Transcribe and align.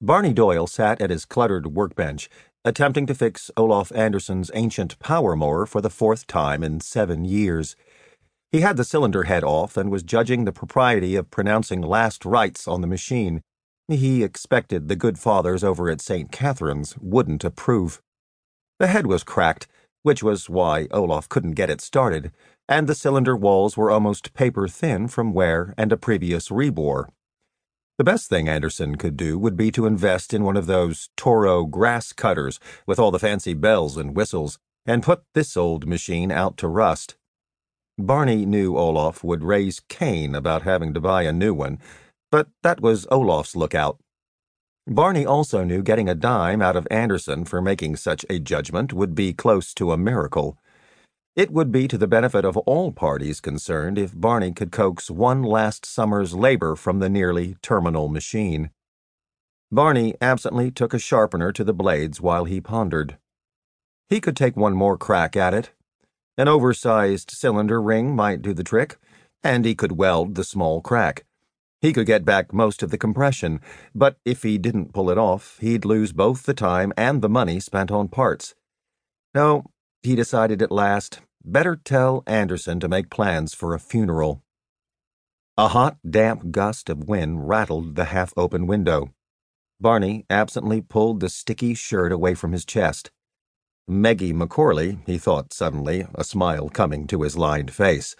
Barney 0.00 0.32
Doyle 0.32 0.66
sat 0.66 1.00
at 1.00 1.10
his 1.10 1.24
cluttered 1.24 1.68
workbench, 1.68 2.28
attempting 2.64 3.06
to 3.06 3.14
fix 3.14 3.50
Olaf 3.56 3.92
Anderson's 3.94 4.50
ancient 4.52 4.98
power 4.98 5.36
mower 5.36 5.66
for 5.66 5.80
the 5.80 5.90
fourth 5.90 6.26
time 6.26 6.62
in 6.62 6.80
seven 6.80 7.24
years. 7.24 7.76
He 8.50 8.60
had 8.60 8.76
the 8.76 8.84
cylinder 8.84 9.24
head 9.24 9.44
off 9.44 9.76
and 9.76 9.90
was 9.90 10.02
judging 10.02 10.44
the 10.44 10.52
propriety 10.52 11.16
of 11.16 11.30
pronouncing 11.30 11.80
last 11.80 12.24
rites 12.24 12.68
on 12.68 12.80
the 12.80 12.86
machine. 12.86 13.40
He 13.88 14.22
expected 14.22 14.88
the 14.88 14.96
good 14.96 15.18
fathers 15.18 15.64
over 15.64 15.90
at 15.90 16.00
St. 16.00 16.30
Catherine's 16.30 16.96
wouldn't 16.98 17.44
approve. 17.44 18.02
The 18.78 18.88
head 18.88 19.06
was 19.06 19.24
cracked, 19.24 19.68
which 20.02 20.22
was 20.22 20.50
why 20.50 20.86
Olaf 20.90 21.28
couldn't 21.28 21.52
get 21.52 21.70
it 21.70 21.80
started, 21.80 22.30
and 22.68 22.86
the 22.86 22.94
cylinder 22.94 23.36
walls 23.36 23.76
were 23.76 23.90
almost 23.90 24.34
paper 24.34 24.68
thin 24.68 25.08
from 25.08 25.32
wear 25.32 25.74
and 25.78 25.92
a 25.92 25.96
previous 25.96 26.50
rebore. 26.50 27.08
The 27.96 28.04
best 28.04 28.28
thing 28.28 28.48
Anderson 28.48 28.96
could 28.96 29.16
do 29.16 29.38
would 29.38 29.56
be 29.56 29.70
to 29.70 29.86
invest 29.86 30.34
in 30.34 30.42
one 30.42 30.56
of 30.56 30.66
those 30.66 31.10
Toro 31.16 31.64
grass 31.64 32.12
cutters 32.12 32.58
with 32.86 32.98
all 32.98 33.12
the 33.12 33.20
fancy 33.20 33.54
bells 33.54 33.96
and 33.96 34.16
whistles, 34.16 34.58
and 34.84 35.00
put 35.00 35.22
this 35.34 35.56
old 35.56 35.86
machine 35.86 36.32
out 36.32 36.56
to 36.56 36.66
rust. 36.66 37.14
Barney 37.96 38.44
knew 38.44 38.76
Olaf 38.76 39.22
would 39.22 39.44
raise 39.44 39.78
Cain 39.88 40.34
about 40.34 40.62
having 40.62 40.92
to 40.94 41.00
buy 41.00 41.22
a 41.22 41.32
new 41.32 41.54
one, 41.54 41.78
but 42.32 42.48
that 42.64 42.80
was 42.80 43.06
Olaf's 43.12 43.54
lookout. 43.54 44.00
Barney 44.88 45.24
also 45.24 45.62
knew 45.62 45.80
getting 45.80 46.08
a 46.08 46.16
dime 46.16 46.60
out 46.60 46.74
of 46.74 46.88
Anderson 46.90 47.44
for 47.44 47.62
making 47.62 47.94
such 47.94 48.26
a 48.28 48.40
judgment 48.40 48.92
would 48.92 49.14
be 49.14 49.32
close 49.32 49.72
to 49.74 49.92
a 49.92 49.96
miracle. 49.96 50.58
It 51.36 51.50
would 51.50 51.72
be 51.72 51.88
to 51.88 51.98
the 51.98 52.06
benefit 52.06 52.44
of 52.44 52.56
all 52.58 52.92
parties 52.92 53.40
concerned 53.40 53.98
if 53.98 54.18
Barney 54.18 54.52
could 54.52 54.70
coax 54.70 55.10
one 55.10 55.42
last 55.42 55.84
summer's 55.84 56.32
labor 56.32 56.76
from 56.76 57.00
the 57.00 57.08
nearly 57.08 57.56
terminal 57.60 58.08
machine. 58.08 58.70
Barney 59.72 60.14
absently 60.20 60.70
took 60.70 60.94
a 60.94 60.98
sharpener 61.00 61.50
to 61.50 61.64
the 61.64 61.72
blades 61.72 62.20
while 62.20 62.44
he 62.44 62.60
pondered. 62.60 63.18
He 64.08 64.20
could 64.20 64.36
take 64.36 64.56
one 64.56 64.74
more 64.74 64.96
crack 64.96 65.34
at 65.34 65.52
it. 65.52 65.72
An 66.38 66.46
oversized 66.46 67.32
cylinder 67.32 67.82
ring 67.82 68.14
might 68.14 68.40
do 68.40 68.54
the 68.54 68.62
trick, 68.62 68.98
and 69.42 69.64
he 69.64 69.74
could 69.74 69.92
weld 69.92 70.36
the 70.36 70.44
small 70.44 70.80
crack. 70.80 71.24
He 71.80 71.92
could 71.92 72.06
get 72.06 72.24
back 72.24 72.52
most 72.52 72.80
of 72.80 72.92
the 72.92 72.98
compression, 72.98 73.60
but 73.92 74.18
if 74.24 74.44
he 74.44 74.56
didn't 74.56 74.92
pull 74.92 75.10
it 75.10 75.18
off, 75.18 75.58
he'd 75.60 75.84
lose 75.84 76.12
both 76.12 76.44
the 76.44 76.54
time 76.54 76.92
and 76.96 77.22
the 77.22 77.28
money 77.28 77.58
spent 77.58 77.90
on 77.90 78.06
parts. 78.06 78.54
No, 79.34 79.64
he 80.04 80.14
decided 80.14 80.60
at 80.60 80.70
last, 80.70 81.20
better 81.42 81.74
tell 81.76 82.22
Anderson 82.26 82.78
to 82.78 82.88
make 82.88 83.10
plans 83.10 83.54
for 83.54 83.74
a 83.74 83.80
funeral. 83.80 84.42
A 85.56 85.68
hot, 85.68 85.96
damp 86.08 86.50
gust 86.50 86.90
of 86.90 87.08
wind 87.08 87.48
rattled 87.48 87.96
the 87.96 88.06
half 88.06 88.32
open 88.36 88.66
window. 88.66 89.14
Barney 89.80 90.26
absently 90.28 90.82
pulled 90.82 91.20
the 91.20 91.30
sticky 91.30 91.74
shirt 91.74 92.12
away 92.12 92.34
from 92.34 92.52
his 92.52 92.64
chest. 92.64 93.10
Meggie 93.88 94.32
McCorley, 94.32 94.98
he 95.06 95.16
thought 95.16 95.52
suddenly, 95.52 96.06
a 96.14 96.24
smile 96.24 96.68
coming 96.68 97.06
to 97.06 97.22
his 97.22 97.36
lined 97.36 97.72
face. 97.72 98.14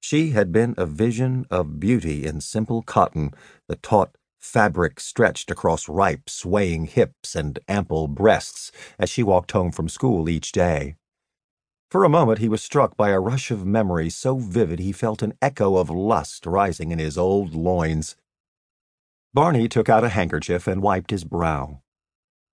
She 0.00 0.30
had 0.30 0.52
been 0.52 0.74
a 0.78 0.86
vision 0.86 1.46
of 1.50 1.80
beauty 1.80 2.26
in 2.26 2.40
simple 2.40 2.82
cotton, 2.82 3.32
the 3.68 3.76
taut 3.76 4.16
fabric 4.40 5.00
stretched 5.00 5.50
across 5.50 5.88
ripe, 5.88 6.30
swaying 6.30 6.86
hips 6.86 7.34
and 7.34 7.58
ample 7.68 8.08
breasts 8.08 8.70
as 8.98 9.10
she 9.10 9.22
walked 9.22 9.52
home 9.52 9.72
from 9.72 9.88
school 9.88 10.28
each 10.28 10.52
day. 10.52 10.94
For 11.90 12.02
a 12.02 12.08
moment 12.08 12.40
he 12.40 12.48
was 12.48 12.62
struck 12.62 12.96
by 12.96 13.10
a 13.10 13.20
rush 13.20 13.50
of 13.50 13.64
memory 13.64 14.10
so 14.10 14.38
vivid 14.38 14.80
he 14.80 14.90
felt 14.90 15.22
an 15.22 15.34
echo 15.40 15.76
of 15.76 15.88
lust 15.88 16.44
rising 16.44 16.90
in 16.90 16.98
his 16.98 17.16
old 17.16 17.54
loins. 17.54 18.16
Barney 19.32 19.68
took 19.68 19.88
out 19.88 20.02
a 20.02 20.08
handkerchief 20.08 20.66
and 20.66 20.82
wiped 20.82 21.10
his 21.10 21.24
brow. 21.24 21.82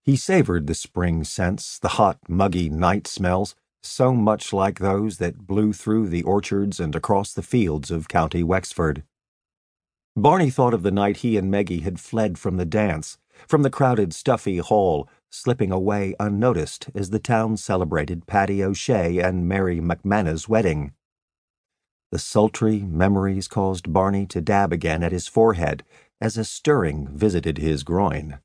He 0.03 0.15
savored 0.15 0.67
the 0.67 0.75
spring 0.75 1.23
scents, 1.23 1.79
the 1.79 1.89
hot, 1.99 2.19
muggy 2.27 2.69
night 2.69 3.07
smells, 3.07 3.55
so 3.81 4.13
much 4.13 4.53
like 4.53 4.79
those 4.79 5.17
that 5.17 5.47
blew 5.47 5.73
through 5.73 6.09
the 6.09 6.23
orchards 6.23 6.79
and 6.79 6.95
across 6.95 7.33
the 7.33 7.41
fields 7.41 7.89
of 7.89 8.07
County 8.07 8.43
Wexford. 8.43 9.03
Barney 10.16 10.49
thought 10.51 10.73
of 10.73 10.83
the 10.83 10.91
night 10.91 11.17
he 11.17 11.38
and 11.38 11.49
Meggie 11.49 11.81
had 11.81 11.99
fled 11.99 12.38
from 12.38 12.57
the 12.57 12.66
dance, 12.66 13.17
from 13.47 13.63
the 13.63 13.69
crowded, 13.69 14.13
stuffy 14.13 14.57
hall, 14.57 15.07
slipping 15.31 15.71
away 15.71 16.16
unnoticed 16.19 16.89
as 16.94 17.09
the 17.09 17.19
town 17.19 17.57
celebrated 17.57 18.27
Patty 18.27 18.63
O'Shea 18.63 19.19
and 19.19 19.47
Mary 19.47 19.79
McManus' 19.79 20.47
wedding. 20.47 20.94
The 22.11 22.19
sultry 22.19 22.81
memories 22.81 23.47
caused 23.47 23.91
Barney 23.91 24.27
to 24.27 24.41
dab 24.41 24.72
again 24.72 25.01
at 25.01 25.11
his 25.11 25.27
forehead 25.27 25.83
as 26.22 26.38
a 26.38 26.43
stirring 26.43 27.07
visited 27.07 27.57
his 27.57 27.83
groin. 27.83 28.39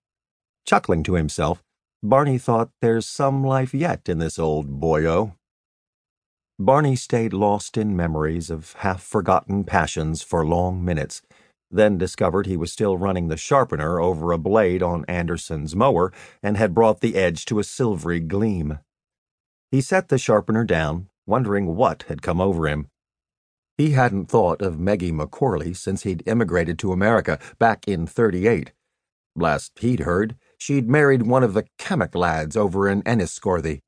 Chuckling 0.64 1.02
to 1.04 1.14
himself, 1.14 1.62
Barney 2.02 2.38
thought 2.38 2.70
there's 2.80 3.06
some 3.06 3.44
life 3.44 3.74
yet 3.74 4.08
in 4.08 4.18
this 4.18 4.38
old 4.38 4.80
boyo. 4.80 5.34
Barney 6.58 6.96
stayed 6.96 7.32
lost 7.32 7.76
in 7.76 7.94
memories 7.96 8.50
of 8.50 8.72
half 8.78 9.02
forgotten 9.02 9.64
passions 9.64 10.22
for 10.22 10.46
long 10.46 10.84
minutes, 10.84 11.22
then 11.70 11.98
discovered 11.98 12.46
he 12.46 12.56
was 12.56 12.72
still 12.72 12.96
running 12.96 13.28
the 13.28 13.36
sharpener 13.36 14.00
over 14.00 14.32
a 14.32 14.38
blade 14.38 14.82
on 14.82 15.04
Anderson's 15.06 15.76
mower 15.76 16.12
and 16.42 16.56
had 16.56 16.74
brought 16.74 17.00
the 17.00 17.16
edge 17.16 17.44
to 17.46 17.58
a 17.58 17.64
silvery 17.64 18.20
gleam. 18.20 18.78
He 19.70 19.80
set 19.80 20.08
the 20.08 20.18
sharpener 20.18 20.64
down, 20.64 21.08
wondering 21.26 21.76
what 21.76 22.04
had 22.04 22.22
come 22.22 22.40
over 22.40 22.66
him. 22.66 22.88
He 23.76 23.90
hadn't 23.90 24.26
thought 24.26 24.60
of 24.62 24.80
Meggie 24.80 25.12
McCorley 25.12 25.76
since 25.76 26.02
he'd 26.02 26.26
immigrated 26.26 26.78
to 26.80 26.92
America 26.92 27.38
back 27.58 27.86
in 27.86 28.06
38. 28.06 28.72
Last 29.36 29.78
he'd 29.78 30.00
heard, 30.00 30.36
she'd 30.56 30.88
married 30.88 31.22
one 31.22 31.44
of 31.44 31.54
the 31.54 31.66
Chemic 31.78 32.14
lads 32.14 32.56
over 32.56 32.88
in 32.88 33.02
Enniscorthy. 33.02 33.80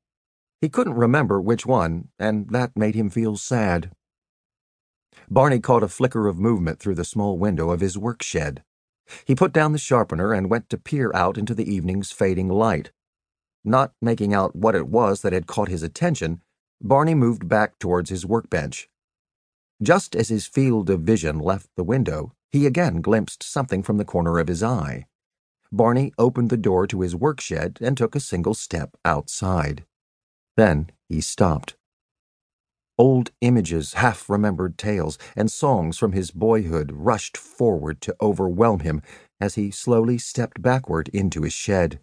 He 0.60 0.68
couldn't 0.68 0.94
remember 0.94 1.40
which 1.40 1.66
one, 1.66 2.08
and 2.18 2.50
that 2.50 2.76
made 2.76 2.94
him 2.94 3.10
feel 3.10 3.36
sad. 3.36 3.90
Barney 5.32 5.60
caught 5.60 5.84
a 5.84 5.88
flicker 5.88 6.26
of 6.26 6.40
movement 6.40 6.80
through 6.80 6.96
the 6.96 7.04
small 7.04 7.38
window 7.38 7.70
of 7.70 7.80
his 7.80 7.96
work 7.96 8.20
shed. 8.20 8.64
He 9.24 9.36
put 9.36 9.52
down 9.52 9.70
the 9.70 9.78
sharpener 9.78 10.32
and 10.32 10.50
went 10.50 10.68
to 10.70 10.78
peer 10.78 11.12
out 11.14 11.38
into 11.38 11.54
the 11.54 11.72
evening's 11.72 12.10
fading 12.10 12.48
light. 12.48 12.90
Not 13.64 13.92
making 14.02 14.34
out 14.34 14.56
what 14.56 14.74
it 14.74 14.88
was 14.88 15.22
that 15.22 15.32
had 15.32 15.46
caught 15.46 15.68
his 15.68 15.84
attention, 15.84 16.40
Barney 16.80 17.14
moved 17.14 17.48
back 17.48 17.78
towards 17.78 18.10
his 18.10 18.26
workbench. 18.26 18.88
Just 19.80 20.16
as 20.16 20.30
his 20.30 20.46
field 20.46 20.90
of 20.90 21.02
vision 21.02 21.38
left 21.38 21.68
the 21.76 21.84
window, 21.84 22.32
he 22.50 22.66
again 22.66 23.00
glimpsed 23.00 23.42
something 23.42 23.82
from 23.84 23.98
the 23.98 24.04
corner 24.04 24.38
of 24.40 24.48
his 24.48 24.62
eye. 24.62 25.06
Barney 25.70 26.12
opened 26.18 26.50
the 26.50 26.56
door 26.56 26.88
to 26.88 27.02
his 27.02 27.14
work 27.14 27.40
shed 27.40 27.78
and 27.80 27.96
took 27.96 28.16
a 28.16 28.20
single 28.20 28.54
step 28.54 28.96
outside. 29.04 29.84
Then 30.56 30.90
he 31.08 31.20
stopped. 31.20 31.76
Old 33.00 33.30
images, 33.40 33.94
half 33.94 34.28
remembered 34.28 34.76
tales, 34.76 35.16
and 35.34 35.50
songs 35.50 35.96
from 35.96 36.12
his 36.12 36.30
boyhood 36.30 36.92
rushed 36.92 37.34
forward 37.34 38.02
to 38.02 38.14
overwhelm 38.20 38.80
him 38.80 39.00
as 39.40 39.54
he 39.54 39.70
slowly 39.70 40.18
stepped 40.18 40.60
backward 40.60 41.08
into 41.08 41.40
his 41.40 41.54
shed. 41.54 42.00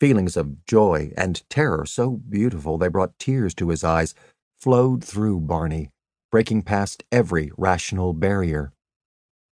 Feelings 0.00 0.36
of 0.36 0.66
joy 0.66 1.12
and 1.16 1.48
terror, 1.48 1.86
so 1.86 2.10
beautiful 2.28 2.76
they 2.76 2.88
brought 2.88 3.20
tears 3.20 3.54
to 3.54 3.68
his 3.68 3.84
eyes, 3.84 4.16
flowed 4.58 5.04
through 5.04 5.38
Barney, 5.38 5.90
breaking 6.32 6.62
past 6.62 7.04
every 7.12 7.52
rational 7.56 8.12
barrier. 8.12 8.72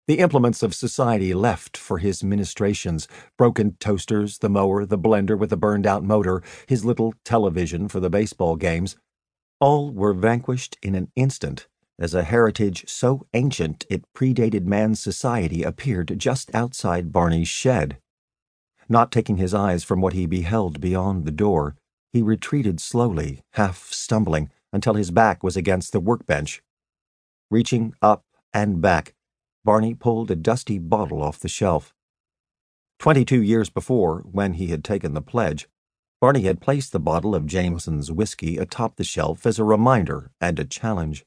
The 0.08 0.18
implements 0.18 0.64
of 0.64 0.74
society 0.74 1.34
left 1.34 1.76
for 1.76 1.98
his 1.98 2.24
ministrations 2.24 3.06
broken 3.36 3.76
toasters, 3.78 4.38
the 4.38 4.50
mower, 4.50 4.84
the 4.84 4.98
blender 4.98 5.38
with 5.38 5.50
the 5.50 5.56
burned 5.56 5.86
out 5.86 6.02
motor, 6.02 6.42
his 6.66 6.84
little 6.84 7.14
television 7.24 7.86
for 7.86 8.00
the 8.00 8.10
baseball 8.10 8.56
games. 8.56 8.96
All 9.60 9.90
were 9.90 10.12
vanquished 10.12 10.76
in 10.82 10.94
an 10.94 11.10
instant 11.16 11.66
as 11.98 12.14
a 12.14 12.22
heritage 12.22 12.84
so 12.88 13.26
ancient 13.34 13.84
it 13.90 14.04
predated 14.14 14.64
man's 14.64 15.00
society 15.00 15.64
appeared 15.64 16.14
just 16.18 16.54
outside 16.54 17.12
Barney's 17.12 17.48
shed. 17.48 17.98
Not 18.88 19.10
taking 19.10 19.36
his 19.36 19.52
eyes 19.52 19.82
from 19.82 20.00
what 20.00 20.12
he 20.12 20.26
beheld 20.26 20.80
beyond 20.80 21.24
the 21.24 21.32
door, 21.32 21.74
he 22.12 22.22
retreated 22.22 22.80
slowly, 22.80 23.42
half 23.52 23.92
stumbling, 23.92 24.50
until 24.72 24.94
his 24.94 25.10
back 25.10 25.42
was 25.42 25.56
against 25.56 25.92
the 25.92 26.00
workbench. 26.00 26.62
Reaching 27.50 27.94
up 28.00 28.24
and 28.54 28.80
back, 28.80 29.14
Barney 29.64 29.94
pulled 29.94 30.30
a 30.30 30.36
dusty 30.36 30.78
bottle 30.78 31.22
off 31.22 31.40
the 31.40 31.48
shelf. 31.48 31.92
Twenty 32.98 33.24
two 33.24 33.42
years 33.42 33.70
before, 33.70 34.20
when 34.20 34.54
he 34.54 34.68
had 34.68 34.84
taken 34.84 35.14
the 35.14 35.20
pledge, 35.20 35.68
Barney 36.20 36.42
had 36.42 36.60
placed 36.60 36.90
the 36.90 36.98
bottle 36.98 37.32
of 37.32 37.46
Jameson's 37.46 38.10
whiskey 38.10 38.56
atop 38.56 38.96
the 38.96 39.04
shelf 39.04 39.46
as 39.46 39.60
a 39.60 39.64
reminder 39.64 40.32
and 40.40 40.58
a 40.58 40.64
challenge. 40.64 41.24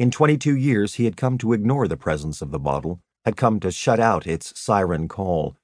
In 0.00 0.10
twenty 0.10 0.36
two 0.36 0.56
years, 0.56 0.94
he 0.94 1.04
had 1.04 1.16
come 1.16 1.38
to 1.38 1.52
ignore 1.52 1.86
the 1.86 1.96
presence 1.96 2.42
of 2.42 2.50
the 2.50 2.58
bottle, 2.58 3.00
had 3.24 3.36
come 3.36 3.60
to 3.60 3.70
shut 3.70 4.00
out 4.00 4.26
its 4.26 4.58
siren 4.58 5.06
call, 5.06 5.56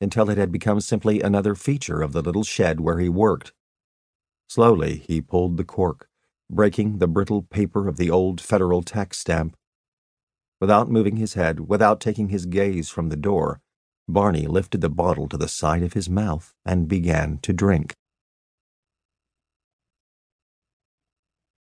until 0.00 0.28
it 0.30 0.36
had 0.36 0.50
become 0.50 0.80
simply 0.80 1.20
another 1.20 1.54
feature 1.54 2.02
of 2.02 2.12
the 2.12 2.20
little 2.20 2.42
shed 2.42 2.80
where 2.80 2.98
he 2.98 3.08
worked. 3.08 3.52
Slowly, 4.48 5.04
he 5.06 5.20
pulled 5.20 5.56
the 5.56 5.64
cork, 5.64 6.08
breaking 6.50 6.98
the 6.98 7.06
brittle 7.06 7.42
paper 7.42 7.86
of 7.86 7.98
the 7.98 8.10
old 8.10 8.40
federal 8.40 8.82
tax 8.82 9.18
stamp. 9.18 9.56
Without 10.60 10.90
moving 10.90 11.18
his 11.18 11.34
head, 11.34 11.68
without 11.68 12.00
taking 12.00 12.30
his 12.30 12.46
gaze 12.46 12.88
from 12.88 13.10
the 13.10 13.16
door, 13.16 13.60
Barney 14.08 14.48
lifted 14.48 14.80
the 14.80 14.90
bottle 14.90 15.28
to 15.28 15.36
the 15.36 15.46
side 15.46 15.84
of 15.84 15.92
his 15.92 16.10
mouth 16.10 16.52
and 16.64 16.88
began 16.88 17.38
to 17.42 17.52
drink. 17.52 17.94